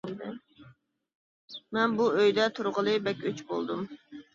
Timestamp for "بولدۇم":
3.51-3.91